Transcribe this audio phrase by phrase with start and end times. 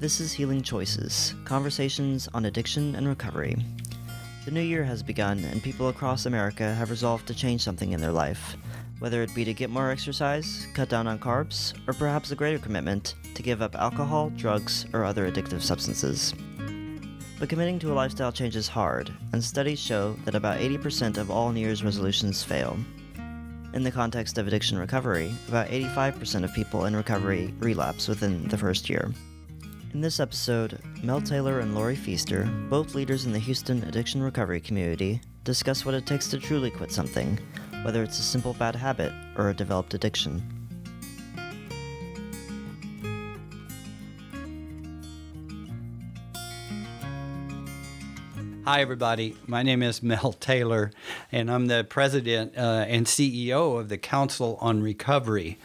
[0.00, 3.56] This is Healing Choices Conversations on Addiction and Recovery.
[4.44, 8.00] The new year has begun, and people across America have resolved to change something in
[8.00, 8.56] their life,
[8.98, 12.58] whether it be to get more exercise, cut down on carbs, or perhaps a greater
[12.58, 16.34] commitment to give up alcohol, drugs, or other addictive substances.
[17.38, 21.30] But committing to a lifestyle change is hard, and studies show that about 80% of
[21.30, 22.76] all New Year's resolutions fail.
[23.72, 28.58] In the context of addiction recovery, about 85% of people in recovery relapse within the
[28.58, 29.12] first year.
[29.94, 34.60] In this episode, Mel Taylor and Lori Fiester, both leaders in the Houston addiction recovery
[34.60, 37.38] community, discuss what it takes to truly quit something,
[37.84, 40.42] whether it's a simple bad habit or a developed addiction.
[48.64, 49.36] Hi, everybody.
[49.46, 50.90] My name is Mel Taylor,
[51.30, 55.58] and I'm the president uh, and CEO of the Council on Recovery.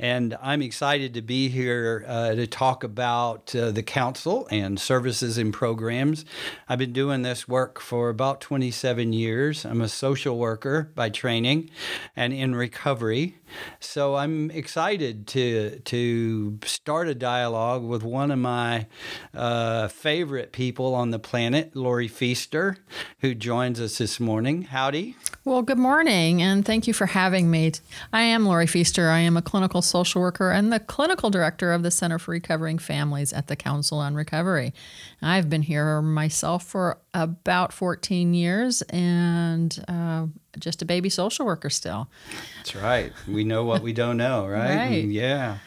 [0.00, 5.36] And I'm excited to be here uh, to talk about uh, the council and services
[5.36, 6.24] and programs.
[6.70, 9.66] I've been doing this work for about 27 years.
[9.66, 11.68] I'm a social worker by training
[12.16, 13.36] and in recovery.
[13.78, 18.86] So I'm excited to to start a dialogue with one of my
[19.34, 22.76] uh, favorite people on the planet, Lori Fiester,
[23.18, 24.62] who joins us this morning.
[24.62, 25.16] Howdy.
[25.44, 27.72] Well, good morning, and thank you for having me.
[28.12, 29.10] I am Lori Fiester.
[29.10, 32.78] I am a clinical social worker and the clinical director of the Center for Recovering
[32.78, 34.72] Families at the Council on Recovery.
[35.20, 40.26] I've been here myself for about 14 years and uh,
[40.58, 42.08] just a baby social worker still.
[42.56, 43.12] That's right.
[43.28, 44.76] We know what we don't know, right?
[44.90, 45.04] right.
[45.04, 45.58] Yeah.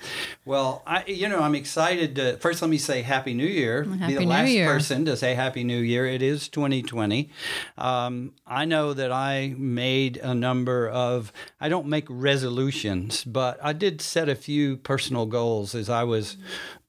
[0.46, 2.62] Well, I, you know, I'm excited to first.
[2.62, 3.84] Let me say Happy New Year.
[3.84, 4.68] Happy Be the last Year.
[4.68, 6.06] person to say Happy New Year.
[6.06, 7.30] It is 2020.
[7.78, 11.32] Um, I know that I made a number of.
[11.62, 16.36] I don't make resolutions, but I did set a few personal goals as I was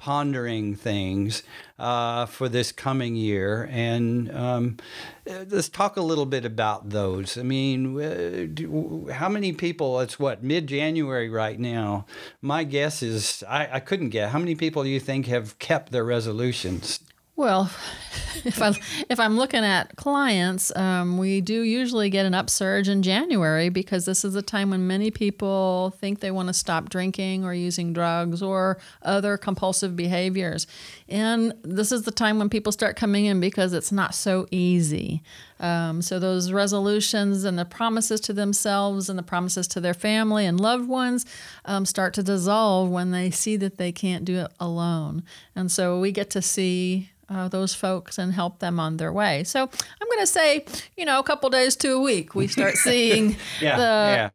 [0.05, 1.43] pondering things
[1.79, 3.67] uh, for this coming year.
[3.73, 4.77] And um,
[5.25, 7.39] let's talk a little bit about those.
[7.39, 10.01] I mean, uh, how many people?
[10.01, 12.05] It's what mid January right now.
[12.43, 14.29] My guess is I, I couldn't get.
[14.29, 17.01] How many people do you think have kept their resolutions?
[17.37, 17.69] Well,
[18.45, 18.73] if I
[19.11, 24.05] if I'm looking at clients, um, we do usually get an upsurge in January because
[24.05, 27.93] this is a time when many people think they want to stop drinking or using
[27.93, 30.69] drugs or other compulsive behaviors,
[31.09, 35.23] and this is the time when people start coming in because it's not so easy.
[35.61, 40.47] Um, so those resolutions and the promises to themselves and the promises to their family
[40.47, 41.25] and loved ones
[41.65, 45.23] um, start to dissolve when they see that they can't do it alone,
[45.55, 49.45] and so we get to see uh, those folks and help them on their way.
[49.45, 50.65] So I'm going to say,
[50.97, 54.31] you know, a couple days to a week, we start seeing Yeah, the yeah.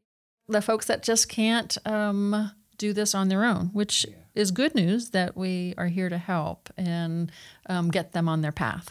[0.48, 5.10] the folks that just can't um, do this on their own, which is good news
[5.10, 7.32] that we are here to help and
[7.68, 8.90] um, get them on their path.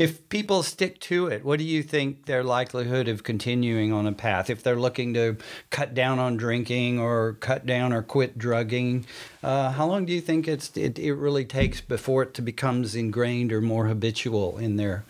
[0.00, 4.12] If people stick to it, what do you think their likelihood of continuing on a
[4.12, 4.48] path?
[4.48, 5.36] If they're looking to
[5.68, 9.04] cut down on drinking or cut down or quit drugging,
[9.42, 13.52] uh, how long do you think it's it, it really takes before it becomes ingrained
[13.52, 15.04] or more habitual in their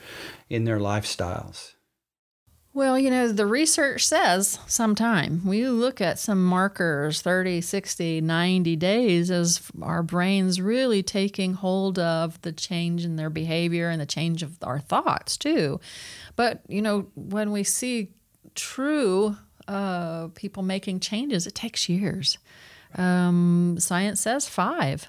[0.48, 1.74] in their lifestyles?
[2.80, 5.42] Well, you know, the research says sometime.
[5.44, 11.98] We look at some markers 30, 60, 90 days as our brains really taking hold
[11.98, 15.78] of the change in their behavior and the change of our thoughts, too.
[16.36, 18.12] But, you know, when we see
[18.54, 19.36] true
[19.68, 22.38] uh, people making changes, it takes years.
[22.94, 25.06] Um, science says five.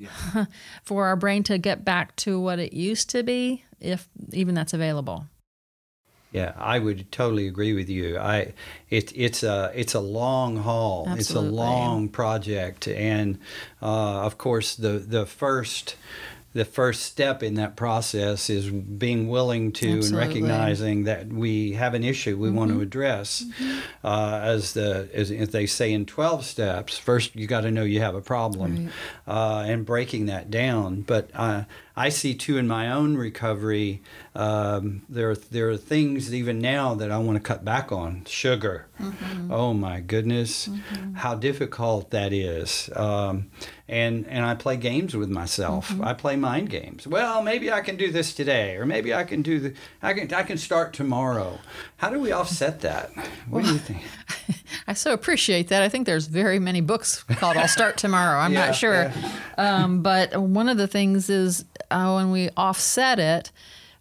[0.82, 4.74] For our brain to get back to what it used to be, if even that's
[4.74, 5.28] available.
[6.32, 8.18] Yeah, I would totally agree with you.
[8.18, 8.54] I
[8.88, 11.06] it, it's a it's a long haul.
[11.06, 11.20] Absolutely.
[11.20, 13.38] It's a long project, and
[13.82, 15.96] uh, of course the the first
[16.54, 21.94] the first step in that process is being willing to and recognizing that we have
[21.94, 23.44] an issue we want to address.
[24.04, 27.84] Uh, as the as, as they say in twelve steps, first you got to know
[27.84, 28.90] you have a problem,
[29.26, 31.02] uh, and breaking that down.
[31.02, 31.64] But uh,
[31.96, 34.02] I see too in my own recovery,
[34.34, 38.24] um, there are, there are things even now that I want to cut back on.
[38.26, 38.86] Sugar,
[39.50, 40.68] oh my goodness,
[41.14, 42.88] how difficult that is.
[42.96, 43.50] Um,
[43.88, 45.92] and and I play games with myself.
[46.00, 47.06] I play mind games.
[47.06, 50.32] Well, maybe I can do this today, or maybe I can do the I can
[50.32, 51.58] I can start tomorrow.
[51.98, 53.10] How do we offset that?
[53.50, 54.02] What do you think?
[54.86, 55.82] I so appreciate that.
[55.82, 59.12] I think there's very many books called "I'll Start Tomorrow." I'm Yeah, not sure,
[59.58, 63.50] um, but one of the things is uh, when we offset it,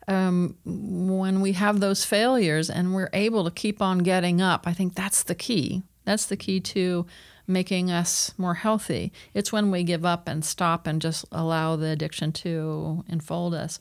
[0.07, 4.67] um, when we have those failures and we're able to keep on getting up.
[4.67, 5.83] I think that's the key.
[6.05, 7.05] That's the key to
[7.51, 9.11] making us more healthy.
[9.33, 13.79] It's when we give up and stop and just allow the addiction to enfold us.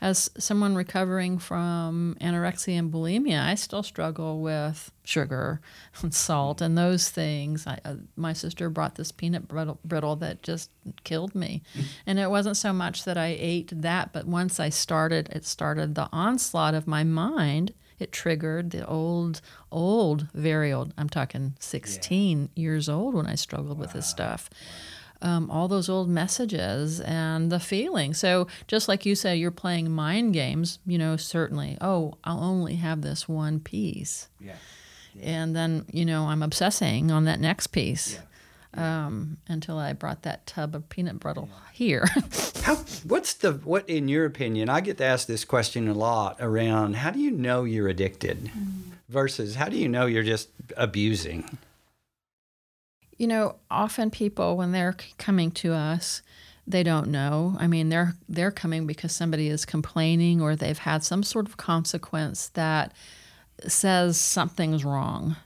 [0.00, 5.60] As someone recovering from anorexia and bulimia, I still struggle with sugar
[6.00, 7.66] and salt and those things.
[7.66, 10.70] I, uh, my sister brought this peanut brittle, brittle that just
[11.04, 11.62] killed me.
[12.06, 15.94] and it wasn't so much that I ate that, but once I started, it started
[15.94, 17.72] the onslaught of my mind
[18.02, 19.40] it triggered the old,
[19.70, 20.92] old, very old.
[20.98, 22.46] I'm talking 16 yeah.
[22.60, 23.82] years old when I struggled wow.
[23.82, 24.50] with this stuff.
[25.22, 28.12] Um, all those old messages and the feeling.
[28.12, 32.74] So, just like you say, you're playing mind games, you know, certainly, oh, I'll only
[32.74, 34.26] have this one piece.
[34.40, 34.56] Yeah.
[35.14, 35.28] yeah.
[35.28, 38.14] And then, you know, I'm obsessing on that next piece.
[38.14, 38.22] Yeah
[38.74, 42.08] um, until I brought that tub of peanut brittle here.
[42.62, 42.76] how?
[43.04, 44.68] What's the what in your opinion?
[44.68, 46.96] I get to ask this question a lot around.
[46.96, 48.82] How do you know you're addicted, mm.
[49.08, 51.58] versus how do you know you're just abusing?
[53.18, 56.22] You know, often people when they're coming to us,
[56.66, 57.56] they don't know.
[57.58, 61.56] I mean, they're they're coming because somebody is complaining or they've had some sort of
[61.56, 62.92] consequence that
[63.68, 65.36] says something's wrong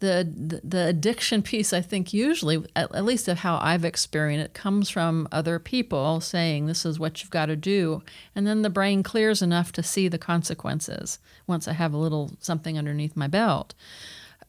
[0.00, 4.54] the, the addiction piece, I think, usually, at, at, least of how I've experienced it,
[4.54, 8.02] comes from other people saying this is what you've got to do,
[8.34, 12.32] and then the brain clears enough to see the consequences once I have a little
[12.40, 13.74] something underneath my belt.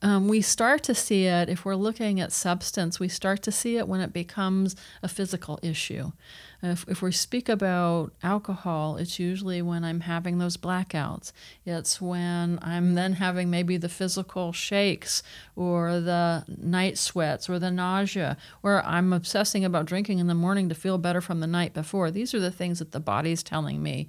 [0.03, 2.99] Um, we start to see it if we're looking at substance.
[2.99, 6.11] We start to see it when it becomes a physical issue.
[6.63, 11.31] If, if we speak about alcohol, it's usually when I'm having those blackouts.
[11.65, 15.21] It's when I'm then having maybe the physical shakes
[15.55, 20.67] or the night sweats or the nausea, or I'm obsessing about drinking in the morning
[20.69, 22.09] to feel better from the night before.
[22.09, 24.07] These are the things that the body's telling me.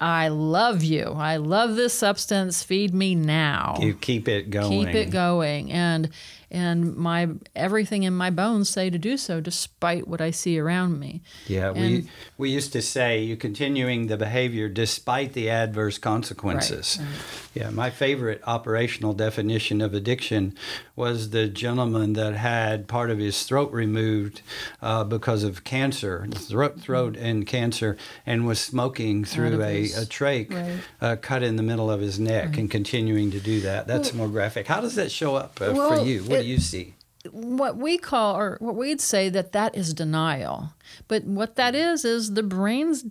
[0.00, 1.14] I love you.
[1.16, 2.62] I love this substance.
[2.62, 3.76] Feed me now.
[3.80, 4.86] You keep it going.
[4.86, 5.70] Keep it going.
[5.70, 6.10] And
[6.52, 11.00] and my everything in my bones say to do so despite what I see around
[11.00, 11.22] me.
[11.46, 16.98] Yeah, and, we we used to say you continuing the behavior despite the adverse consequences.
[17.00, 17.42] Right, right.
[17.54, 20.56] Yeah, my favorite operational definition of addiction
[20.94, 24.42] was the gentleman that had part of his throat removed
[24.80, 27.96] uh, because of cancer, throat throat and cancer,
[28.26, 30.80] and was smoking through a, his, a trach right.
[31.00, 33.86] uh, cut in the middle of his neck and continuing to do that.
[33.86, 34.66] That's well, more graphic.
[34.66, 36.22] How does that show up uh, well, for you?
[36.24, 36.94] What do you see?
[37.30, 40.74] What we call, or what we'd say, that that is denial.
[41.06, 43.04] But what that is is the brain's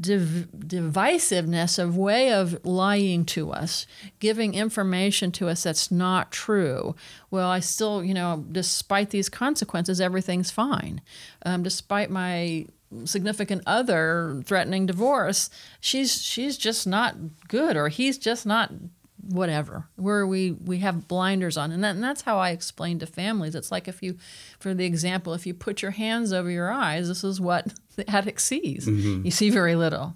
[0.00, 3.86] div- divisiveness of way of lying to us,
[4.20, 6.94] giving information to us that's not true.
[7.30, 11.00] Well, I still, you know, despite these consequences, everything's fine.
[11.44, 12.66] Um, despite my
[13.04, 17.16] significant other threatening divorce, she's she's just not
[17.48, 18.72] good, or he's just not
[19.28, 21.70] whatever where we we have blinders on.
[21.70, 23.54] And, that, and that's how i explain to families.
[23.54, 24.16] It's like if you
[24.58, 28.08] for the example if you put your hands over your eyes this is what the
[28.10, 28.86] addict sees.
[28.86, 29.24] Mm-hmm.
[29.24, 30.14] you see very little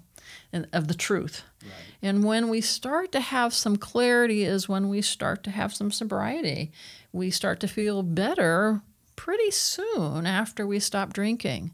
[0.71, 1.43] of the truth.
[1.61, 1.71] Right.
[2.01, 5.91] and when we start to have some clarity is when we start to have some
[5.91, 6.71] sobriety.
[7.11, 8.81] We start to feel better
[9.15, 11.71] pretty soon after we stop drinking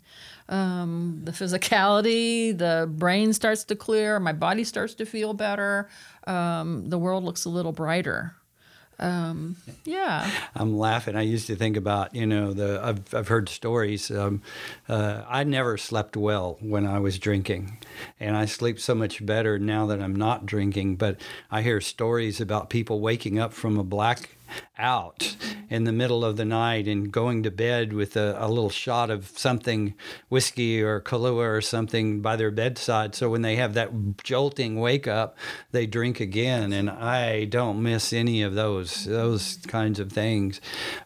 [0.50, 5.88] um, the physicality, the brain starts to clear, my body starts to feel better,
[6.28, 8.36] um, the world looks a little brighter.
[9.00, 9.56] Um,
[9.86, 10.30] yeah.
[10.56, 11.16] I'm laughing.
[11.16, 14.12] I used to think about, you know, the I've, I've heard stories.
[14.12, 14.42] Um,
[14.90, 17.78] uh, I never slept well when I was drinking,
[18.20, 20.98] and I sleep so much better now that I'm not drinking.
[20.98, 24.38] But I hear stories about people waking up from a black
[24.78, 25.36] out
[25.70, 29.10] in the middle of the night and going to bed with a, a, little shot
[29.10, 29.94] of something,
[30.30, 33.14] whiskey or Kahlua or something by their bedside.
[33.14, 35.38] So when they have that jolting wake up,
[35.72, 36.74] they drink again.
[36.74, 40.60] And I don't miss any of those those kinds of things.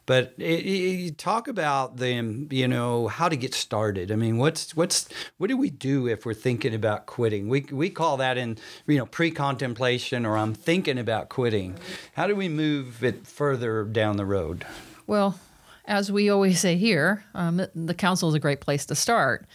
[0.06, 4.12] But it, it, talk about them, you know, how to get started.
[4.12, 7.50] I mean, what's what's what do we do if we're thinking about quitting?
[7.50, 8.58] We we call that in
[8.88, 11.78] you know pre-contemplation or I'm thinking about quitting.
[12.14, 14.66] How do we move it further down the road?
[15.08, 15.40] Well,
[15.86, 19.46] as we always say here, um, the council is a great place to start.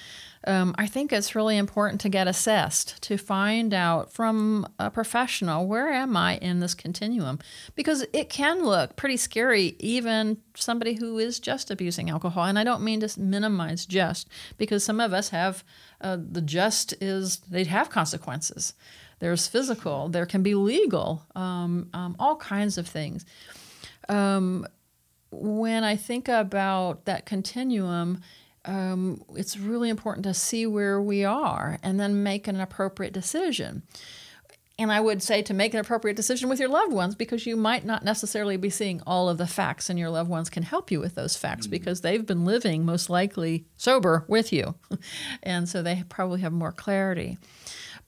[0.46, 5.66] Um, I think it's really important to get assessed to find out from a professional
[5.66, 7.40] where am I in this continuum
[7.74, 12.64] because it can look pretty scary even somebody who is just abusing alcohol and I
[12.64, 15.64] don't mean to minimize just because some of us have
[16.00, 18.74] uh, the just is they have consequences
[19.18, 23.26] there's physical there can be legal um, um, all kinds of things
[24.08, 24.66] um,
[25.30, 28.20] when I think about that continuum,
[28.64, 33.82] um, it's really important to see where we are and then make an appropriate decision.
[34.80, 37.56] and I would say to make an appropriate decision with your loved ones because you
[37.56, 40.90] might not necessarily be seeing all of the facts, and your loved ones can help
[40.90, 41.70] you with those facts mm.
[41.70, 44.76] because they've been living most likely sober with you.
[45.42, 47.38] and so they probably have more clarity.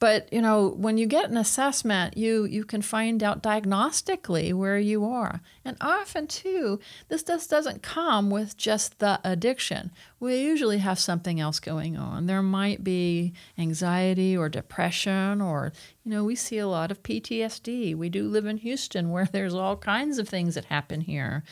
[0.01, 4.79] But you know, when you get an assessment, you you can find out diagnostically where
[4.79, 5.41] you are.
[5.63, 9.91] And often too, this just doesn't come with just the addiction.
[10.19, 12.25] We usually have something else going on.
[12.25, 15.71] There might be anxiety or depression or
[16.03, 17.95] you know, we see a lot of PTSD.
[17.95, 21.43] We do live in Houston where there's all kinds of things that happen here.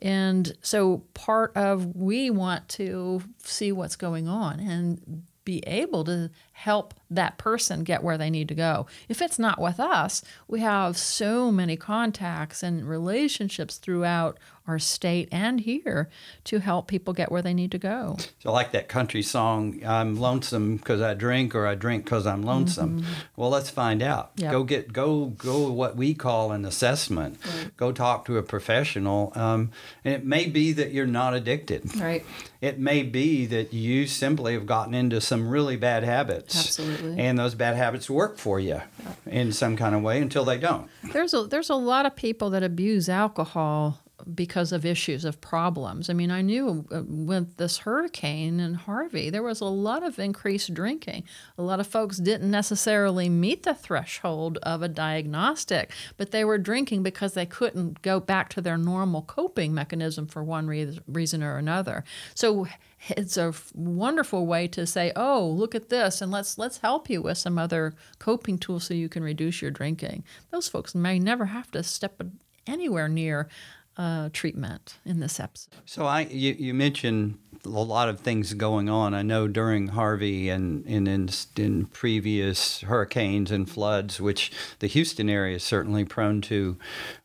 [0.00, 6.30] And so part of we want to see what's going on and be able to
[6.52, 8.86] help that person get where they need to go.
[9.08, 15.28] If it's not with us, we have so many contacts and relationships throughout our state
[15.32, 16.08] and here
[16.44, 18.16] to help people get where they need to go.
[18.38, 22.26] So, I like that country song, I'm lonesome because I drink or I drink because
[22.26, 23.00] I'm lonesome.
[23.00, 23.12] Mm-hmm.
[23.36, 24.32] Well, let's find out.
[24.36, 24.52] Yep.
[24.52, 27.38] Go get, go, go what we call an assessment.
[27.44, 27.76] Right.
[27.76, 29.32] Go talk to a professional.
[29.34, 29.70] Um,
[30.04, 31.94] and it may be that you're not addicted.
[31.96, 32.24] Right.
[32.60, 36.56] It may be that you simply have gotten into some really bad habits.
[36.56, 37.18] Absolutely.
[37.18, 38.82] And those bad habits work for you
[39.26, 40.88] in some kind of way until they don't.
[41.12, 43.98] There's a, there's a lot of people that abuse alcohol
[44.34, 46.08] because of issues of problems.
[46.08, 50.18] I mean, I knew uh, with this hurricane and Harvey, there was a lot of
[50.18, 51.24] increased drinking.
[51.58, 56.58] A lot of folks didn't necessarily meet the threshold of a diagnostic, but they were
[56.58, 61.42] drinking because they couldn't go back to their normal coping mechanism for one re- reason
[61.42, 62.04] or another.
[62.34, 62.66] So
[63.08, 67.22] it's a wonderful way to say, "Oh, look at this, and let's let's help you
[67.22, 71.46] with some other coping tools so you can reduce your drinking." Those folks may never
[71.46, 72.22] have to step
[72.66, 73.48] anywhere near
[73.96, 75.74] uh, treatment in this episode.
[75.84, 79.14] So I, you, you mentioned a lot of things going on.
[79.14, 85.28] I know during Harvey and, and in, in previous hurricanes and floods, which the Houston
[85.28, 86.76] area is certainly prone to,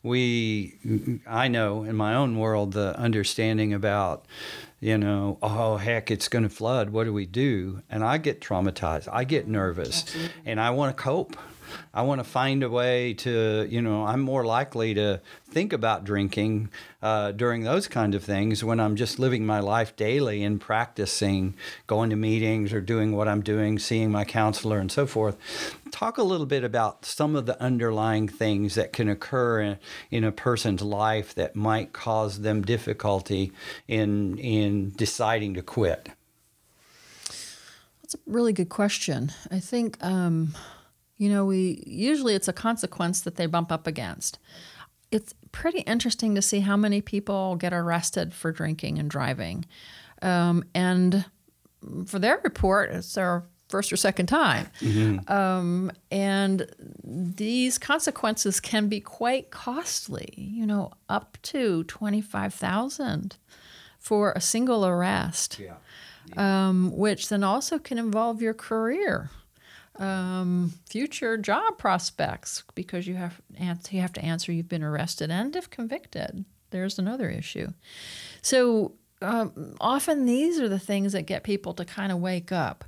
[0.03, 4.25] we, I know in my own world, the understanding about
[4.79, 6.91] you know, oh heck, it's going to flood.
[6.91, 7.81] What do we do?
[7.89, 9.09] And I get traumatized.
[9.11, 10.31] I get nervous, Absolutely.
[10.45, 11.35] and I want to cope.
[11.93, 16.03] I want to find a way to, you know, I'm more likely to think about
[16.03, 16.69] drinking
[17.01, 21.55] uh, during those kinds of things when I'm just living my life daily and practicing,
[21.87, 25.37] going to meetings or doing what I'm doing, seeing my counselor and so forth.
[25.91, 29.79] Talk a little bit about some of the underlying things that can occur in,
[30.11, 33.51] in a person's life that might cause them difficulty
[33.87, 36.09] in in deciding to quit.
[38.01, 39.31] That's a really good question.
[39.51, 39.97] I think.
[40.03, 40.53] Um,
[41.17, 44.39] you know, we usually it's a consequence that they bump up against.
[45.11, 49.65] It's pretty interesting to see how many people get arrested for drinking and driving.
[50.21, 51.25] Um, and
[52.05, 54.67] for their report, it's their first or second time.
[54.79, 55.31] Mm-hmm.
[55.31, 56.67] Um, and
[57.03, 63.37] these consequences can be quite costly, you know, up to 25,000
[63.99, 65.59] for a single arrest.
[65.59, 65.73] Yeah.
[66.27, 66.67] Yeah.
[66.67, 69.29] Um, which then also can involve your career
[69.99, 75.55] um, future job prospects because you have you have to answer you've been arrested and
[75.55, 76.45] if convicted.
[76.69, 77.69] There's another issue.
[78.41, 82.85] So um, often these are the things that get people to kind of wake up.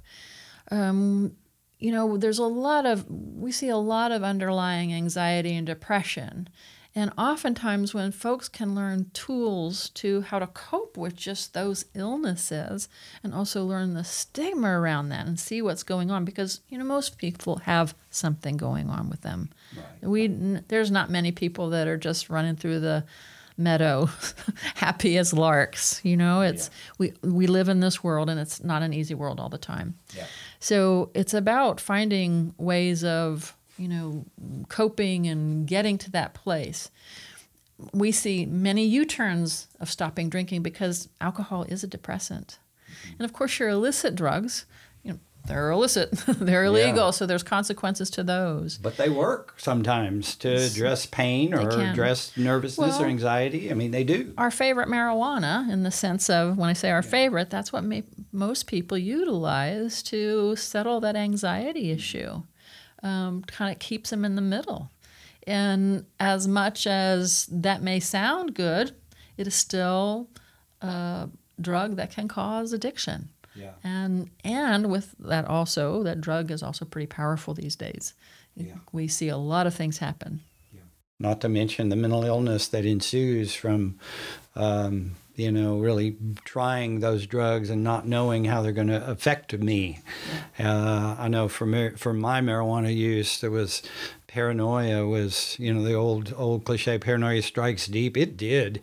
[0.69, 1.35] Um,
[1.79, 6.49] you know, there's a lot of we see a lot of underlying anxiety and depression
[6.95, 12.89] and oftentimes, when folks can learn tools to how to cope with just those illnesses
[13.23, 16.83] and also learn the stigma around that and see what's going on, because you know
[16.83, 19.49] most people have something going on with them.
[19.75, 20.09] Right.
[20.09, 20.27] We
[20.67, 23.05] there's not many people that are just running through the
[23.55, 24.09] meadow
[24.75, 26.93] happy as larks you know it's yeah.
[26.97, 29.95] we we live in this world and it's not an easy world all the time
[30.15, 30.25] yeah.
[30.61, 34.25] so it's about finding ways of you know,
[34.67, 36.91] coping and getting to that place.
[37.93, 42.59] We see many U turns of stopping drinking because alcohol is a depressant.
[43.17, 44.65] And of course, your illicit drugs,
[45.01, 47.11] you know, they're illicit, they're illegal, yeah.
[47.11, 48.77] so there's consequences to those.
[48.77, 53.71] But they work sometimes to address pain or address nervousness well, or anxiety.
[53.71, 54.33] I mean, they do.
[54.37, 57.09] Our favorite marijuana, in the sense of when I say our yeah.
[57.09, 62.43] favorite, that's what may, most people utilize to settle that anxiety issue
[63.03, 64.89] um, kind of keeps them in the middle.
[65.47, 68.91] And as much as that may sound good,
[69.37, 70.27] it is still
[70.81, 71.29] a
[71.59, 73.29] drug that can cause addiction.
[73.55, 73.71] Yeah.
[73.83, 78.13] And and with that also, that drug is also pretty powerful these days.
[78.55, 78.75] Yeah.
[78.91, 80.41] We see a lot of things happen.
[80.71, 80.81] Yeah.
[81.19, 83.97] Not to mention the mental illness that ensues from
[84.55, 89.57] um, you know, really trying those drugs and not knowing how they're going to affect
[89.57, 89.99] me.
[90.59, 93.81] Uh, I know for for my marijuana use, there was
[94.29, 98.15] paranoia was, you know, the old old cliche paranoia strikes deep.
[98.15, 98.81] It did.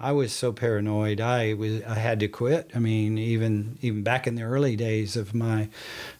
[0.00, 1.20] I was so paranoid.
[1.20, 2.70] I was I had to quit.
[2.74, 5.68] I mean, even even back in the early days of my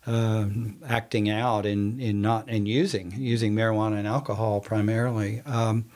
[0.07, 0.47] uh,
[0.87, 5.43] acting out and in, in not and using using marijuana and alcohol primarily.
[5.47, 5.87] Um,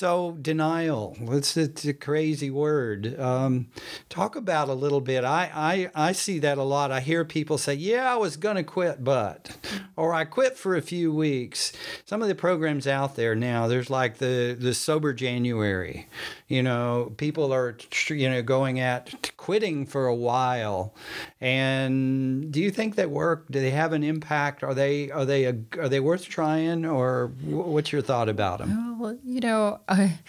[0.00, 1.14] so denial.
[1.20, 3.20] It's, it's a crazy word.
[3.20, 3.68] Um,
[4.08, 5.24] talk about a little bit.
[5.24, 5.50] I,
[5.94, 6.90] I I see that a lot.
[6.90, 9.54] I hear people say, "Yeah, I was gonna quit, but,"
[9.96, 11.74] or "I quit for a few weeks."
[12.06, 16.08] Some of the programs out there now, there's like the the sober January.
[16.50, 17.76] You know, people are
[18.08, 20.92] you know going at quitting for a while.
[21.40, 23.46] And do you think that work?
[23.52, 24.64] Do they have an impact?
[24.64, 26.84] Are they are they a, are they worth trying?
[26.84, 28.70] Or what's your thought about them?
[28.72, 30.18] Oh, well, you know, I.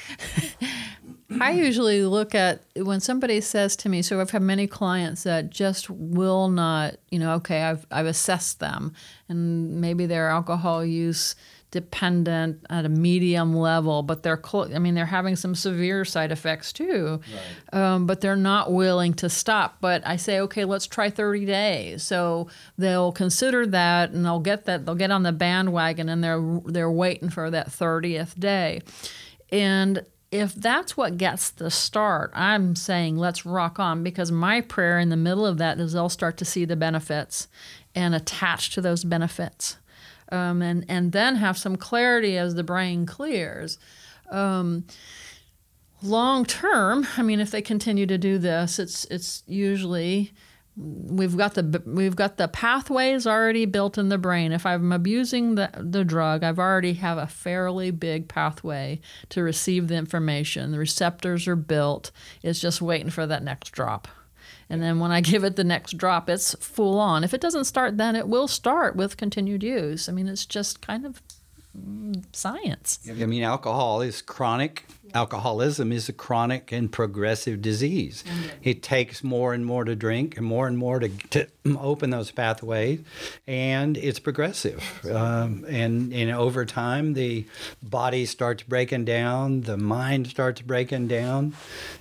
[1.39, 5.49] I usually look at when somebody says to me, so I've had many clients that
[5.49, 8.93] just will not, you know, okay, I've, I've assessed them
[9.29, 11.35] and maybe their alcohol use
[11.71, 16.31] dependent at a medium level, but they're, cl- I mean, they're having some severe side
[16.31, 17.21] effects too,
[17.73, 17.93] right.
[17.93, 19.77] um, but they're not willing to stop.
[19.79, 22.03] But I say, okay, let's try 30 days.
[22.03, 26.59] So they'll consider that and they'll get that, they'll get on the bandwagon and they're,
[26.65, 28.81] they're waiting for that 30th day.
[29.49, 34.99] And if that's what gets the start, I'm saying let's rock on because my prayer
[34.99, 37.47] in the middle of that is they'll start to see the benefits
[37.93, 39.77] and attach to those benefits
[40.31, 43.77] um, and and then have some clarity as the brain clears.
[44.29, 44.85] Um,
[46.01, 50.33] long term, I mean, if they continue to do this, it's it's usually
[50.77, 54.51] we've got the we've got the pathways already built in the brain.
[54.51, 59.87] If I'm abusing the the drug, I've already have a fairly big pathway to receive
[59.87, 60.71] the information.
[60.71, 62.11] The receptors are built.
[62.41, 64.07] It's just waiting for that next drop.
[64.71, 67.23] And then when I give it the next drop, it's full on.
[67.23, 70.07] If it doesn't start then, it will start with continued use.
[70.07, 71.21] I mean, it's just kind of
[72.33, 72.99] science.
[73.09, 74.85] I mean, alcohol is chronic.
[75.13, 78.23] Alcoholism is a chronic and progressive disease.
[78.63, 82.31] It takes more and more to drink and more and more to, to open those
[82.31, 83.01] pathways,
[83.45, 84.81] and it's progressive.
[85.05, 87.45] Um, and, and over time, the
[87.83, 91.55] body starts breaking down, the mind starts breaking down,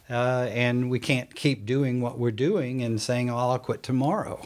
[0.08, 4.40] uh, and we can't keep doing what we're doing and saying, oh, I'll quit tomorrow.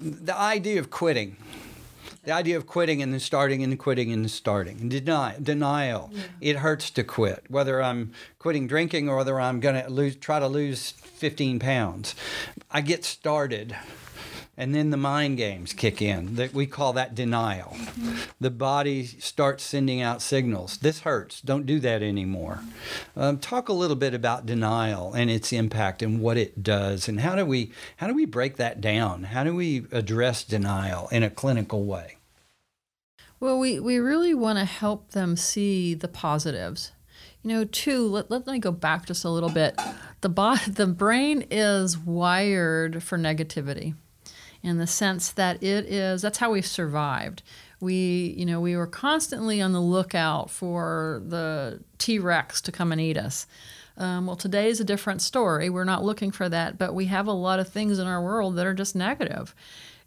[0.00, 1.36] The idea of quitting
[2.24, 4.88] the idea of quitting and then starting and quitting and starting.
[4.88, 6.10] Deny, denial.
[6.12, 6.22] Yeah.
[6.40, 10.38] It hurts to quit, whether I'm quitting drinking or whether I'm going to lose, try
[10.38, 12.14] to lose 15 pounds.
[12.70, 13.76] I get started
[14.56, 17.70] and then the mind games kick in that we call that denial.
[17.74, 18.14] Mm-hmm.
[18.40, 20.78] the body starts sending out signals.
[20.78, 21.40] This hurts.
[21.40, 22.60] Don't do that anymore.
[23.16, 27.08] Um, talk a little bit about denial and its impact and what it does.
[27.08, 29.24] And how do we how do we break that down?
[29.24, 32.18] How do we address denial in a clinical way?
[33.40, 36.92] Well we, we really want to help them see the positives.
[37.42, 39.78] You know, too, let, let me go back just a little bit.
[40.22, 43.94] The, bo- the brain is wired for negativity
[44.64, 47.42] in the sense that it is that's how we've survived.
[47.80, 52.90] We, you know, we were constantly on the lookout for the T Rex to come
[52.90, 53.46] and eat us.
[53.96, 55.68] Um, well, today is a different story.
[55.68, 58.56] We're not looking for that, but we have a lot of things in our world
[58.56, 59.54] that are just negative.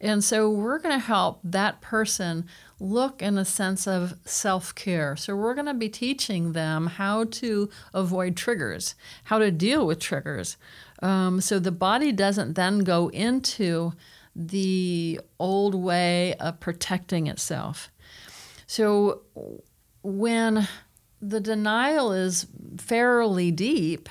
[0.01, 2.45] And so we're going to help that person
[2.79, 5.15] look in a sense of self care.
[5.15, 9.99] So we're going to be teaching them how to avoid triggers, how to deal with
[9.99, 10.57] triggers.
[11.01, 13.93] Um, so the body doesn't then go into
[14.39, 17.89] the old way of protecting itself.
[18.67, 19.21] So
[20.03, 20.67] when
[21.19, 22.45] the denial is
[22.77, 24.07] fairly deep,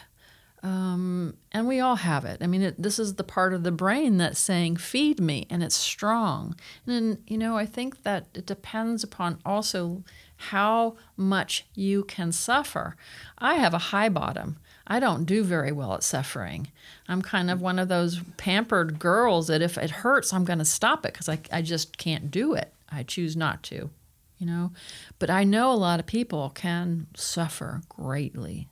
[0.63, 2.39] um, and we all have it.
[2.41, 5.63] I mean, it, this is the part of the brain that's saying, feed me, and
[5.63, 6.57] it's strong.
[6.89, 10.03] And, you know, I think that it depends upon also
[10.37, 12.97] how much you can suffer.
[13.39, 14.59] I have a high bottom.
[14.87, 16.69] I don't do very well at suffering.
[17.09, 20.65] I'm kind of one of those pampered girls that if it hurts, I'm going to
[20.65, 22.73] stop it because I, I just can't do it.
[22.91, 23.91] I choose not to,
[24.39, 24.73] you know.
[25.19, 28.69] But I know a lot of people can suffer greatly.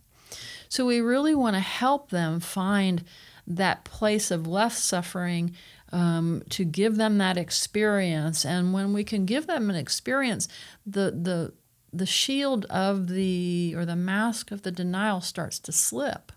[0.68, 3.04] So we really want to help them find
[3.46, 5.54] that place of less suffering
[5.92, 8.44] um, to give them that experience.
[8.44, 10.48] And when we can give them an experience,
[10.86, 11.52] the, the,
[11.96, 16.32] the shield of the, or the mask of the denial starts to slip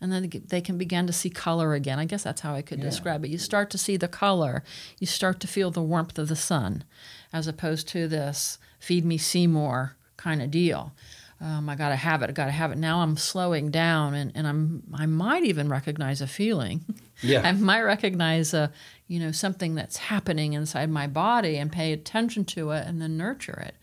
[0.00, 1.98] and then they can begin to see color again.
[1.98, 2.84] I guess that's how I could yeah.
[2.84, 3.30] describe it.
[3.30, 4.62] You start to see the color,
[4.98, 6.84] you start to feel the warmth of the sun,
[7.32, 10.92] as opposed to this feed me Seymour kind of deal.
[11.40, 12.30] Um, I got to have it.
[12.30, 12.78] I got to have it.
[12.78, 16.84] Now I'm slowing down, and, and I'm I might even recognize a feeling.
[17.22, 18.72] Yeah, I might recognize a
[19.06, 23.16] you know something that's happening inside my body and pay attention to it and then
[23.16, 23.76] nurture it.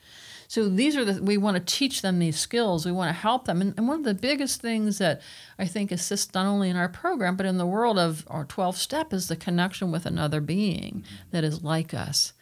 [0.52, 2.86] So these are the we want to teach them these skills.
[2.86, 3.62] We want to help them.
[3.62, 5.22] And, and one of the biggest things that
[5.58, 8.76] I think assists not only in our program but in the world of our 12
[8.76, 12.34] step is the connection with another being that is like us.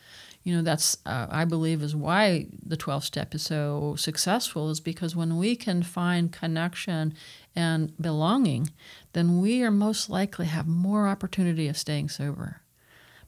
[0.42, 4.80] You know, that's uh, I believe is why the 12 step is so successful is
[4.80, 7.14] because when we can find connection
[7.56, 8.72] and belonging,
[9.14, 12.62] then we are most likely have more opportunity of staying sober.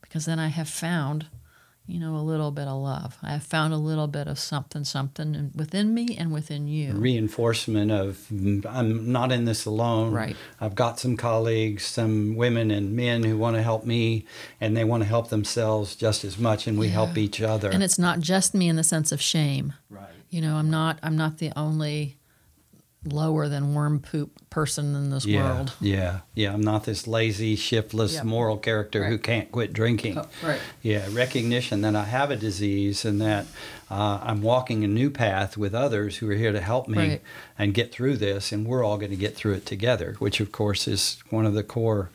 [0.02, 1.28] Because then I have found
[1.88, 3.18] you know, a little bit of love.
[3.22, 6.94] I have found a little bit of something, something within me and within you.
[6.94, 10.12] Reinforcement of I'm not in this alone.
[10.14, 10.36] Right.
[10.62, 14.26] I've got some colleagues, some women and men who want to help me,
[14.62, 16.94] and they want to help themselves just as much, and we Yeah.
[16.94, 17.70] help each other.
[17.70, 19.74] And it's not just me in the sense of shame.
[19.90, 20.08] right.
[20.30, 20.98] You know, I'm not.
[21.04, 22.16] I'm not the only
[23.04, 25.74] lower than worm poop person in this Yeah, world.
[25.82, 26.54] yeah, yeah.
[26.54, 28.24] I'm not this lazy, shiftless, Yeah.
[28.24, 30.20] moral character who can't quit drinking.
[30.20, 30.60] Oh, right.
[30.84, 33.48] Yeah, recognition that I have a disease and that
[33.90, 37.22] uh, I'm walking a new path with others who are here to help me Right.
[37.58, 40.16] and get through this, and we're all going to get through it together.
[40.20, 42.10] Which, of course, is one of the core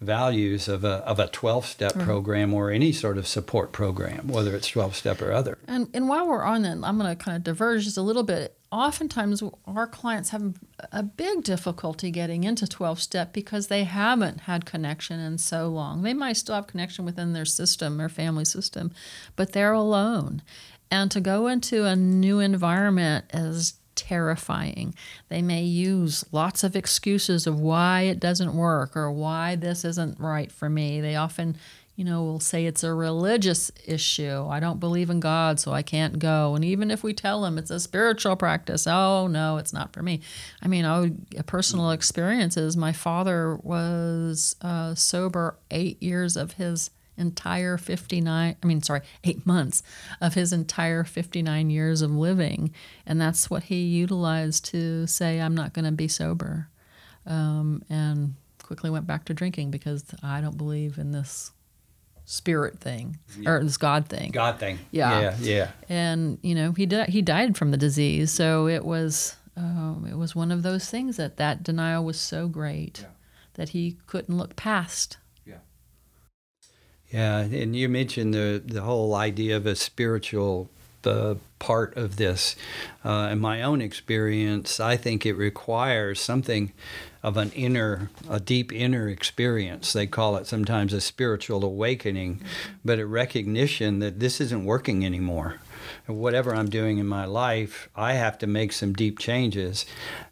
[0.00, 4.54] values of a of a 12 step program or any sort of support program, whether
[4.54, 5.58] it's 12 step or other.
[5.66, 8.22] And and while we're on that, I'm going to kind of diverge just a little
[8.22, 8.54] bit.
[8.70, 10.54] Oftentimes, our clients have
[10.92, 16.02] a big difficulty getting into 12 step because they haven't had connection in so long.
[16.02, 18.92] They might still have connection within their system, their family system,
[19.36, 20.42] but they're alone.
[20.90, 24.94] And to go into a new environment is terrifying.
[25.28, 30.20] They may use lots of excuses of why it doesn't work or why this isn't
[30.20, 31.00] right for me.
[31.00, 31.56] They often,
[31.98, 34.46] you know, will say it's a religious issue.
[34.48, 36.54] I don't believe in God, so I can't go.
[36.54, 40.00] And even if we tell them it's a spiritual practice, oh no, it's not for
[40.00, 40.20] me.
[40.62, 46.36] I mean, I would, a personal experience is my father was uh, sober eight years
[46.36, 49.82] of his entire 59 i mean sorry eight months
[50.20, 52.72] of his entire 59 years of living
[53.04, 56.68] and that's what he utilized to say i'm not going to be sober
[57.26, 61.50] um, and quickly went back to drinking because i don't believe in this
[62.30, 64.78] spirit thing or this god thing God thing.
[64.90, 65.20] Yeah.
[65.20, 65.70] yeah, yeah.
[65.88, 70.14] and you know he died he died from the disease so it was um, it
[70.16, 73.06] was one of those things that that denial was so great
[73.54, 75.54] that he couldn't look past Yeah.
[77.10, 80.68] Yeah, and you mentioned the the whole idea of a spiritual
[81.04, 82.56] uh, part of this.
[83.04, 86.72] Uh, in my own experience, I think it requires something
[87.22, 89.92] of an inner, a deep inner experience.
[89.92, 92.42] They call it sometimes a spiritual awakening,
[92.84, 95.60] but a recognition that this isn't working anymore.
[96.06, 99.86] Whatever I'm doing in my life, I have to make some deep changes.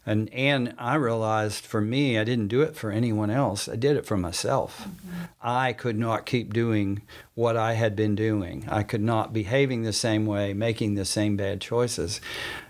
[0.05, 3.67] And and I realized for me, I didn't do it for anyone else.
[3.67, 4.81] I did it for myself.
[4.81, 5.23] Mm-hmm.
[5.41, 7.01] I could not keep doing
[7.35, 8.65] what I had been doing.
[8.69, 12.21] I could not behaving the same way, making the same bad choices.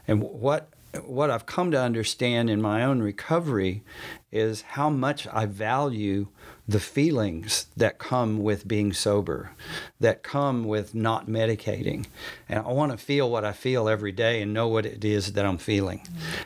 [0.07, 0.69] And what
[1.05, 3.83] what I've come to understand in my own recovery
[4.31, 6.27] is how much I value
[6.67, 9.51] the feelings that come with being sober,
[9.99, 12.05] that come with not medicating.
[12.49, 15.33] And I want to feel what I feel every day and know what it is
[15.33, 16.01] that I'm feeling.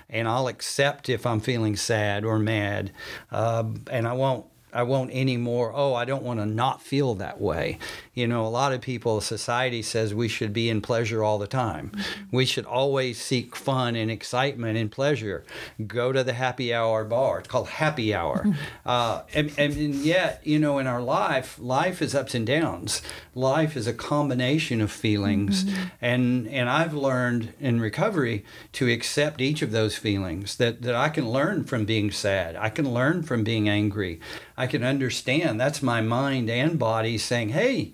[0.09, 2.91] And I'll accept if I'm feeling sad or mad.
[3.31, 5.73] Uh, and I won't I won't anymore.
[5.75, 7.77] Oh, I don't want to not feel that way.
[8.21, 11.47] You know, a lot of people, society says we should be in pleasure all the
[11.47, 11.89] time.
[11.89, 12.37] Mm-hmm.
[12.37, 15.43] We should always seek fun and excitement and pleasure.
[15.87, 17.39] Go to the happy hour bar.
[17.39, 18.43] It's called happy hour.
[18.43, 18.51] Mm-hmm.
[18.85, 23.01] Uh, and, and, and yet, you know, in our life, life is ups and downs.
[23.33, 25.63] Life is a combination of feelings.
[25.63, 25.83] Mm-hmm.
[25.99, 31.09] And, and I've learned in recovery to accept each of those feelings, that, that I
[31.09, 32.55] can learn from being sad.
[32.55, 34.19] I can learn from being angry.
[34.55, 37.93] I can understand that's my mind and body saying, hey,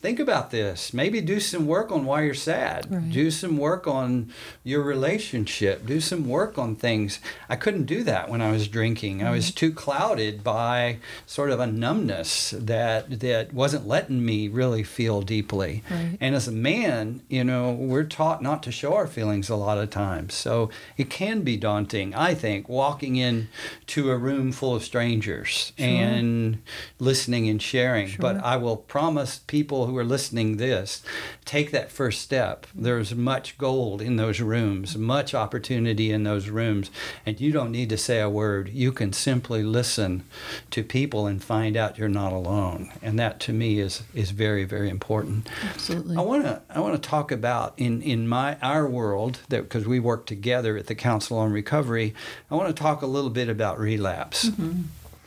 [0.00, 0.94] think about this.
[0.94, 2.90] Maybe do some work on why you're sad.
[2.90, 3.10] Right.
[3.10, 4.32] Do some work on
[4.64, 5.84] your relationship.
[5.84, 7.20] Do some work on things.
[7.50, 9.22] I couldn't do that when I was drinking.
[9.22, 9.56] I was mm-hmm.
[9.56, 15.82] too clouded by sort of a numbness that that wasn't letting me really feel deeply.
[15.90, 16.16] Right.
[16.18, 19.76] And as a man, you know, we're taught not to show our feelings a lot
[19.76, 20.32] of times.
[20.32, 23.48] So it can be daunting, I think, walking in
[23.88, 26.62] to a room full of strangers and
[26.98, 28.16] listening and sharing.
[28.18, 31.02] But I will promise people who are listening this,
[31.44, 32.66] take that first step.
[32.74, 36.90] There's much gold in those rooms, much opportunity in those rooms,
[37.26, 38.68] and you don't need to say a word.
[38.70, 40.24] You can simply listen
[40.70, 42.92] to people and find out you're not alone.
[43.02, 45.48] And that to me is is very very important.
[45.64, 49.62] absolutely I want to I want to talk about in in my our world that
[49.62, 52.14] because we work together at the Council on Recovery.
[52.50, 54.50] I want to talk a little bit about relapse.
[54.50, 54.82] Mm-hmm.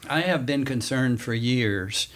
[0.09, 2.07] I have been concerned for years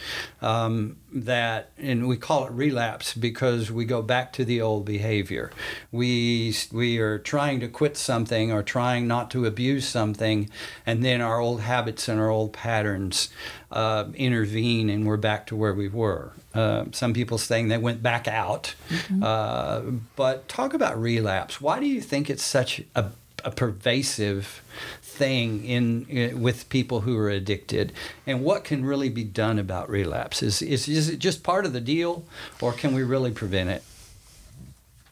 [0.41, 5.51] um, that, and we call it relapse because we go back to the old behavior.
[5.91, 10.49] We we are trying to quit something or trying not to abuse something,
[10.85, 13.29] and then our old habits and our old patterns
[13.71, 16.33] uh, intervene, and we're back to where we were.
[16.53, 19.23] Uh, some people saying they went back out, mm-hmm.
[19.23, 19.81] uh,
[20.15, 21.61] but talk about relapse.
[21.61, 23.11] Why do you think it's such a,
[23.43, 24.61] a pervasive
[25.17, 27.93] thing in, in, with people who are addicted.
[28.25, 30.43] And what can really be done about relapse?
[30.43, 32.23] Is, is, is it just part of the deal
[32.61, 33.83] or can we really prevent it?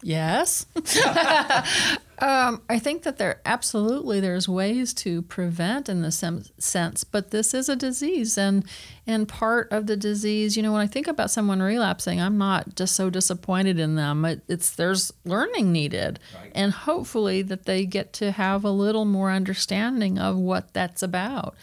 [0.02, 0.68] Yes
[2.20, 7.54] um, i think that there absolutely there's ways to prevent in the sense but this
[7.54, 8.66] is a disease and
[9.08, 12.76] and part of the disease you know when i think about someone relapsing i'm not
[12.76, 16.52] just so disappointed in them it, it's there's learning needed right.
[16.56, 21.56] and hopefully that they get to have a little more understanding of what that's about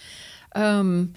[0.54, 1.14] um,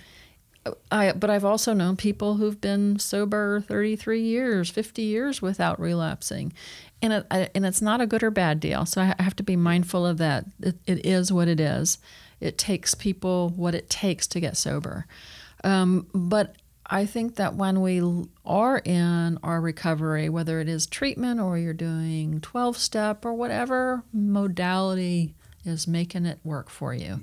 [0.92, 6.54] I, but I've also known people who've been sober 33 years, 50 years without relapsing.
[7.06, 8.86] And, it, and it's not a good or bad deal.
[8.88, 10.46] So I have to be mindful of that.
[10.60, 12.00] It, it is what it is.
[12.40, 15.06] It takes people what it takes to get sober.
[15.64, 16.56] Um, but
[16.88, 18.02] I think that when we
[18.44, 24.04] are in our recovery, whether it is treatment or you're doing 12 step or whatever
[24.12, 27.22] modality is making it work for you,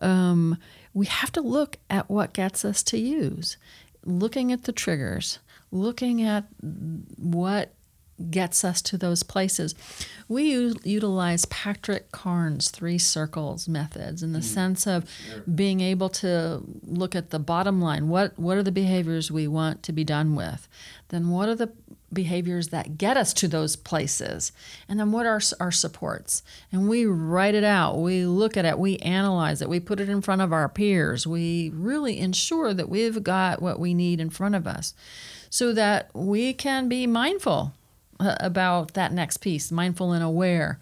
[0.00, 0.58] um,
[0.94, 3.56] we have to look at what gets us to use,
[4.04, 5.38] looking at the triggers,
[5.70, 6.46] looking at
[7.16, 7.74] what
[8.30, 9.74] gets us to those places.
[10.28, 14.44] We u- utilize Patrick Carnes' three circles methods in the mm.
[14.44, 15.42] sense of sure.
[15.42, 18.08] being able to look at the bottom line.
[18.08, 20.68] What what are the behaviors we want to be done with?
[21.08, 21.72] Then what are the
[22.12, 24.50] behaviors that get us to those places
[24.88, 28.78] and then what are our supports and we write it out we look at it
[28.78, 32.88] we analyze it we put it in front of our peers we really ensure that
[32.88, 34.94] we've got what we need in front of us
[35.50, 37.74] so that we can be mindful
[38.20, 40.80] about that next piece, mindful and aware.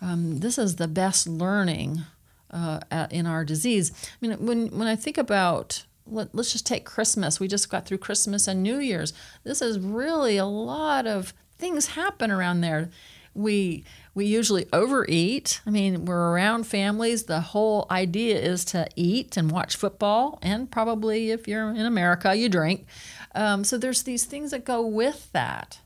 [0.00, 2.02] Um, this is the best learning
[2.50, 3.92] uh, in our disease.
[3.94, 7.40] I mean, when when I think about let, us just take Christmas.
[7.40, 9.12] We just got through Christmas and New Year's.
[9.42, 12.90] This is really a lot of things happen around there.
[13.34, 15.60] We we usually overeat.
[15.66, 17.24] I mean, we're around families.
[17.24, 22.34] The whole idea is to eat and watch football, and probably if you're in America,
[22.34, 22.86] you drink.
[23.34, 25.80] Um, so there's these things that go with that.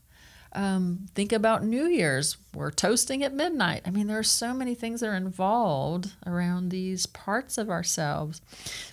[0.53, 2.37] Um, think about New Year's.
[2.55, 3.83] We're toasting at midnight.
[3.87, 8.41] I mean, there are so many things that are involved around these parts of ourselves.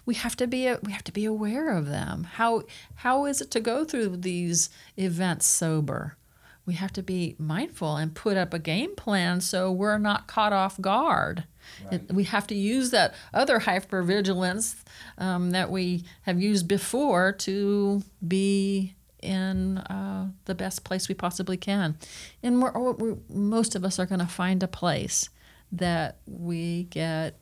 [0.05, 2.25] We have to be we have to be aware of them.
[2.33, 2.63] How
[2.95, 6.17] how is it to go through these events sober?
[6.65, 10.51] We have to be mindful and put up a game plan so we're not caught
[10.51, 11.43] off guard.
[11.85, 12.01] Right.
[12.01, 14.75] It, we have to use that other hypervigilance
[15.17, 21.57] um, that we have used before to be in uh, the best place we possibly
[21.57, 21.97] can.
[22.43, 25.29] And we're, we're, most of us are going to find a place
[25.71, 27.37] that we get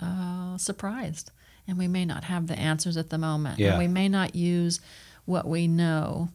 [0.00, 1.30] uh, surprised.
[1.66, 3.58] And we may not have the answers at the moment.
[3.58, 3.70] Yeah.
[3.70, 4.80] And we may not use
[5.24, 6.30] what we know.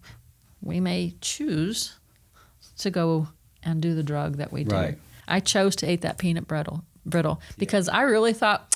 [0.61, 1.97] We may choose
[2.77, 3.27] to go
[3.63, 4.75] and do the drug that we do.
[4.75, 4.97] Right.
[5.27, 7.97] I chose to eat that peanut brittle, brittle because yeah.
[7.97, 8.75] I really thought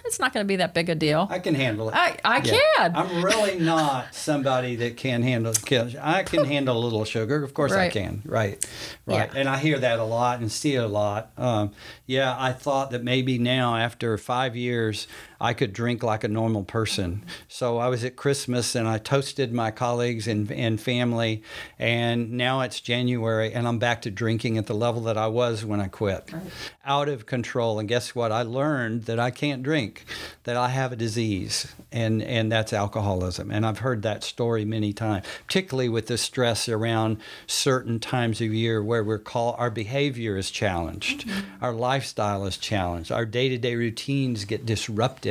[0.04, 1.26] it's not going to be that big a deal.
[1.30, 1.94] I can handle it.
[1.94, 2.58] I, I yeah.
[2.76, 2.96] can.
[2.96, 5.52] I'm really not somebody that can handle.
[6.00, 7.42] I can handle a little sugar.
[7.42, 7.90] Of course right.
[7.90, 8.22] I can.
[8.24, 8.64] Right.
[9.06, 9.30] Right.
[9.32, 9.38] Yeah.
[9.38, 11.30] And I hear that a lot and see it a lot.
[11.36, 11.72] Um,
[12.06, 15.06] yeah, I thought that maybe now after five years,
[15.40, 17.24] I could drink like a normal person.
[17.46, 21.42] So I was at Christmas and I toasted my colleagues and, and family.
[21.78, 25.64] And now it's January and I'm back to drinking at the level that I was
[25.64, 26.32] when I quit.
[26.32, 26.42] Right.
[26.84, 27.78] Out of control.
[27.78, 28.32] And guess what?
[28.32, 30.04] I learned that I can't drink,
[30.42, 33.50] that I have a disease, and, and that's alcoholism.
[33.50, 38.52] And I've heard that story many times, particularly with the stress around certain times of
[38.52, 41.64] year where we're called, our behavior is challenged, mm-hmm.
[41.64, 45.27] our lifestyle is challenged, our day to day routines get disrupted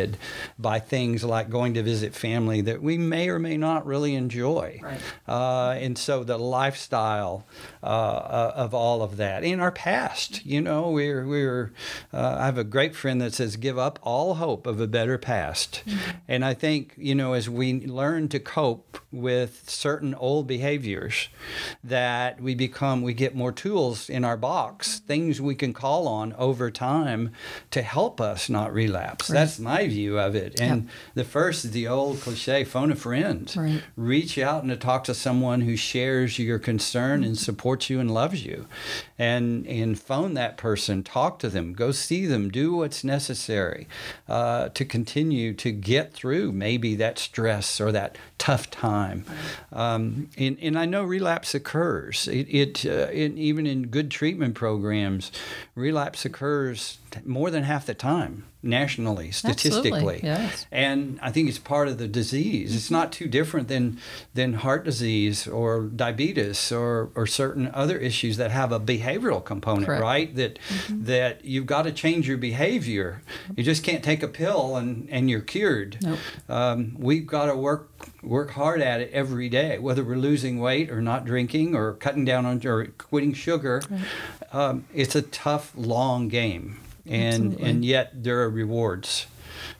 [0.57, 4.79] by things like going to visit family that we may or may not really enjoy.
[4.81, 5.01] Right.
[5.27, 7.45] Uh, and so the lifestyle
[7.83, 11.73] uh, uh, of all of that in our past, you know, we're, we're
[12.13, 15.17] uh, I have a great friend that says, give up all hope of a better
[15.17, 15.83] past.
[15.85, 16.11] Mm-hmm.
[16.27, 21.29] And I think, you know, as we learn to cope with certain old behaviors
[21.81, 26.33] that we become we get more tools in our box things we can call on
[26.33, 27.31] over time
[27.71, 29.29] to help us not relapse.
[29.29, 29.39] Right.
[29.39, 30.59] that's my view of it.
[30.59, 33.51] And the first is the old cliche phone a friend.
[33.55, 33.81] Right.
[33.95, 38.13] reach out and to talk to someone who shares your concern and supports you and
[38.13, 38.67] loves you.
[39.17, 43.87] And and phone that person talk to them go see them do what's necessary
[44.27, 48.96] uh, to continue to get through maybe that stress or that tough time
[49.71, 52.27] um, and, and I know relapse occurs.
[52.27, 55.31] It, it uh, in, even in good treatment programs
[55.75, 60.65] relapse occurs more than half the time nationally statistically yes.
[60.71, 62.75] and I think it's part of the disease.
[62.75, 63.99] It's not too different than
[64.33, 69.85] than heart disease or diabetes or or certain other issues that have a behavioral component,
[69.85, 70.01] Correct.
[70.01, 70.35] right?
[70.35, 73.21] That that you've got to change your behavior.
[73.55, 75.97] You just can't take a pill and and you're cured.
[76.01, 76.19] Nope.
[76.49, 77.91] Um, we've got to work
[78.23, 82.25] work hard at it every day, whether we're losing weight or not drinking or cutting
[82.25, 83.81] down on or quitting sugar.
[84.51, 87.69] Um, it's a tough, long game, and Absolutely.
[87.69, 89.27] and yet there are rewards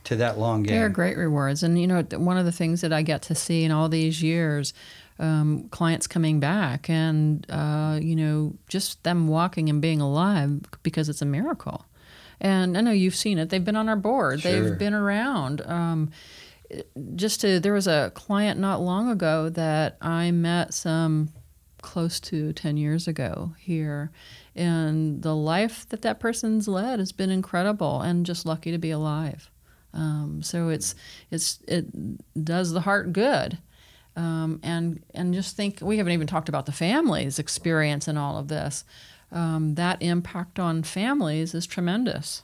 [0.05, 0.75] to that long game.
[0.75, 1.63] They are great rewards.
[1.63, 4.21] And, you know, one of the things that I get to see in all these
[4.23, 4.73] years,
[5.19, 11.09] um, clients coming back and, uh, you know, just them walking and being alive because
[11.09, 11.85] it's a miracle.
[12.39, 13.49] And I know you've seen it.
[13.49, 14.51] They've been on our board, Sure.
[14.69, 15.61] they've been around.
[15.65, 16.11] Um,
[17.15, 21.29] just to, there was a client not long ago that I met some
[21.81, 24.11] close to 10 years ago here.
[24.57, 28.91] And the life that that person's led has been incredible and just lucky to be
[28.91, 29.49] alive.
[29.93, 30.95] Um, so it's
[31.31, 31.85] it's it
[32.43, 33.57] does the heart good,
[34.15, 38.37] um, and and just think we haven't even talked about the family's experience in all
[38.37, 38.83] of this.
[39.31, 42.43] Um, that impact on families is tremendous.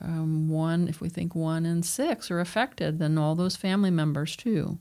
[0.00, 4.34] Um, one, if we think one in six are affected, then all those family members
[4.36, 4.78] too.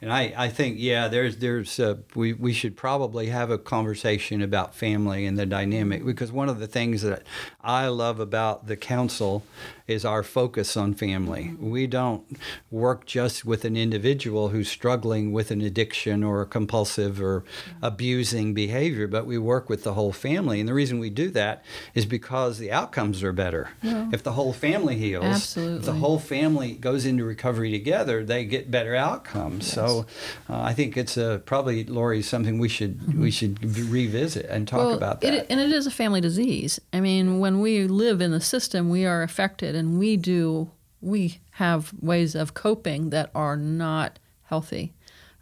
[0.00, 4.42] And I, I think yeah, there's there's uh, we we should probably have a conversation
[4.42, 7.22] about family and the dynamic because one of the things that
[7.64, 9.42] I love about the council
[9.86, 11.54] is our focus on family.
[11.60, 12.24] We don't
[12.70, 17.44] work just with an individual who's struggling with an addiction or a compulsive or
[17.82, 20.58] abusing behavior, but we work with the whole family.
[20.58, 21.62] And the reason we do that
[21.94, 23.70] is because the outcomes are better.
[23.82, 24.08] Yeah.
[24.10, 28.70] If the whole family heals, if the whole family goes into recovery together, they get
[28.70, 29.70] better outcomes.
[29.70, 30.06] So
[30.48, 34.96] uh, I think it's a, probably Lori something we should we should revisit and talk
[34.96, 35.26] about that.
[35.26, 35.36] Mm-hmm.
[35.40, 36.80] It, and it is a family disease.
[36.92, 41.38] I mean, when we live in the system, we are affected, and we do we
[41.52, 44.94] have ways of coping that are not healthy.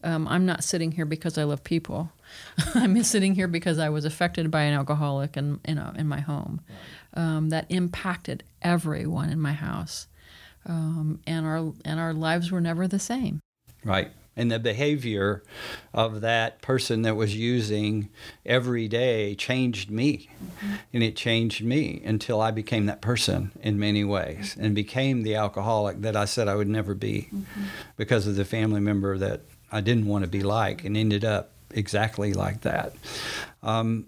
[0.02, 2.10] Um, I'm not sitting here because I love people.
[2.74, 6.20] I'm sitting here because I was affected by an alcoholic in in, a, in my
[6.20, 6.60] home.
[7.14, 10.08] Um, that impacted everyone in my house,
[10.66, 13.40] um, and our and our lives were never the same.
[13.84, 14.10] Right.
[14.34, 15.42] And the behavior
[15.92, 18.08] of that person that was using
[18.46, 20.30] every day changed me.
[20.42, 20.74] Mm-hmm.
[20.94, 24.64] And it changed me until I became that person in many ways mm-hmm.
[24.64, 27.62] and became the alcoholic that I said I would never be mm-hmm.
[27.96, 31.52] because of the family member that I didn't want to be like and ended up
[31.70, 32.94] exactly like that.
[33.62, 34.06] Um,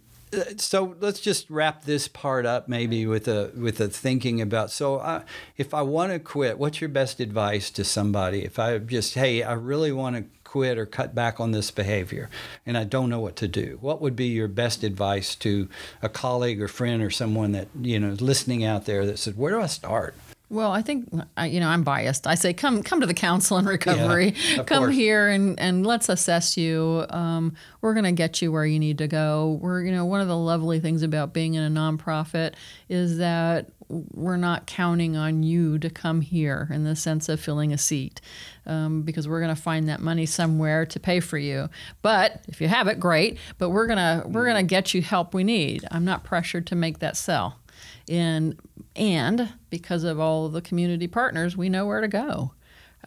[0.56, 4.96] so let's just wrap this part up maybe with a with a thinking about so
[4.96, 5.22] uh,
[5.56, 8.44] if I want to quit what's your best advice to somebody?
[8.44, 12.30] If I just hey I really want to quit or cut back on this behavior
[12.64, 15.68] and I don't know what to do what would be your best advice to
[16.02, 19.36] a colleague or friend or someone that you know is listening out there that said
[19.36, 20.14] where do I start
[20.50, 22.26] Well, I think I, you know I'm biased.
[22.26, 24.34] I say come come to the council and recovery.
[24.58, 24.94] of come course.
[24.94, 27.06] here and and let's assess you.
[27.10, 29.58] Um, we're going to get you where you need to go.
[29.60, 32.54] We're you know one of the lovely things about being in a nonprofit
[32.88, 37.72] is that we're not counting on you to come here in the sense of filling
[37.72, 38.20] a seat
[38.66, 41.68] um, because we're going to find that money somewhere to pay for you.
[42.00, 43.38] But if you have it, great.
[43.58, 45.86] But we're gonna we're gonna get you help we need.
[45.90, 47.58] I'm not pressured to make that sell
[48.08, 48.58] and
[48.96, 52.52] and because of all the community partners, we know where to go,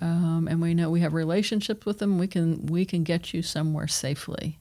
[0.01, 2.17] um, and we know we have relationships with them.
[2.17, 4.60] We can we can get you somewhere safely.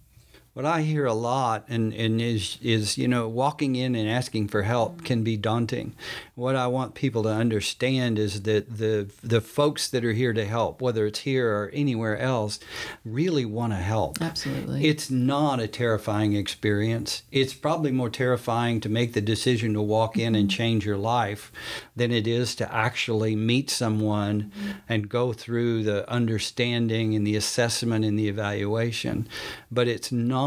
[0.56, 4.48] What I hear a lot and, and is is you know walking in and asking
[4.48, 5.04] for help mm-hmm.
[5.04, 5.94] can be daunting.
[6.34, 10.46] What I want people to understand is that the the folks that are here to
[10.46, 12.58] help, whether it's here or anywhere else,
[13.04, 14.22] really want to help.
[14.22, 14.86] Absolutely.
[14.86, 17.22] It's not a terrifying experience.
[17.30, 20.56] It's probably more terrifying to make the decision to walk in and mm-hmm.
[20.56, 21.52] change your life
[21.94, 24.70] than it is to actually meet someone mm-hmm.
[24.88, 29.28] and go through the understanding and the assessment and the evaluation.
[29.70, 30.45] But it's not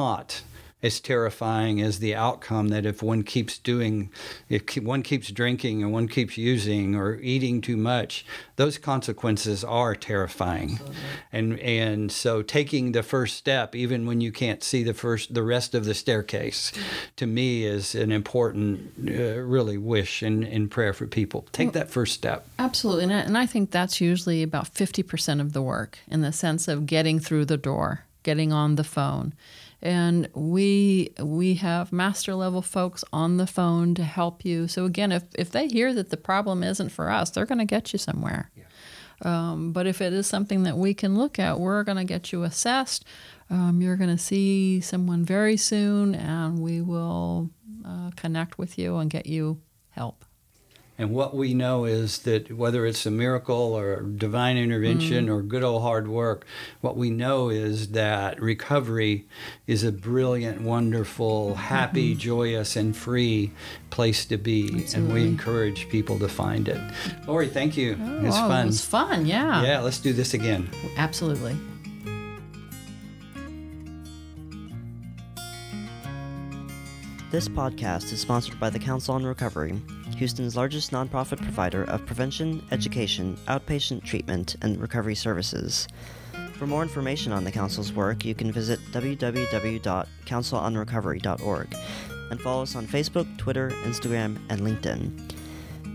[0.81, 4.09] as terrifying as the outcome that if one keeps doing,
[4.47, 9.93] if one keeps drinking or one keeps using or eating too much, those consequences are
[9.93, 10.71] terrifying.
[10.71, 10.95] Absolutely.
[11.33, 15.43] And and so taking the first step, even when you can't see the first, the
[15.43, 16.71] rest of the staircase,
[17.17, 21.45] to me is an important, uh, really wish and, and prayer for people.
[21.51, 22.47] Take well, that first step.
[22.57, 26.21] Absolutely, and I, and I think that's usually about fifty percent of the work in
[26.21, 29.33] the sense of getting through the door, getting on the phone
[29.81, 34.67] and we we have master level folks on the phone to help you.
[34.67, 37.65] So again if, if they hear that the problem isn't for us they're going to
[37.65, 38.51] get you somewhere.
[38.55, 38.63] Yeah.
[39.21, 42.31] um, but if it is something that we can look at we're going to get
[42.31, 43.05] you assessed.
[43.51, 47.49] Um, you're going to see someone very soon and we will
[47.83, 50.23] uh, connect with you and get you help
[50.99, 55.29] and what we know is that whether it's a miracle or divine intervention mm.
[55.29, 56.45] or good old hard work,
[56.81, 59.25] what we know is that recovery
[59.65, 62.19] is a brilliant, wonderful, happy, mm-hmm.
[62.19, 63.53] joyous, and free
[63.91, 64.65] place to be.
[64.65, 64.93] Absolutely.
[64.95, 66.81] And we encourage people to find it.
[67.25, 67.97] Lori, thank you.
[67.97, 68.63] Oh, it's fun.
[68.63, 69.63] It was fun, yeah.
[69.63, 70.69] Yeah, let's do this again.
[70.97, 71.55] Absolutely.
[77.31, 79.79] This podcast is sponsored by the Council on Recovery,
[80.19, 85.87] Houston's largest nonprofit provider of prevention, education, outpatient treatment, and recovery services.
[86.53, 91.75] For more information on the Council's work, you can visit www.councilonrecovery.org
[92.31, 95.31] and follow us on Facebook, Twitter, Instagram, and LinkedIn.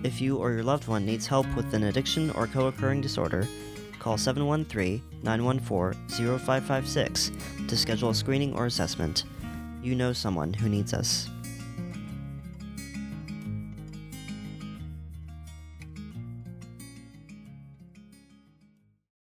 [0.05, 3.47] If you or your loved one needs help with an addiction or co occurring disorder,
[3.99, 7.31] call 713 914 0556
[7.69, 9.25] to schedule a screening or assessment
[9.85, 11.29] you know someone who needs us.